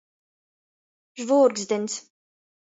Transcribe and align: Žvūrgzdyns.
Žvūrgzdyns. 1.23 2.01